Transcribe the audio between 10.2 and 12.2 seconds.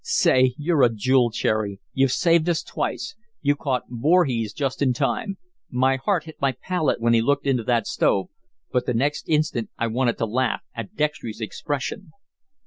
laugh at Dextry's expression."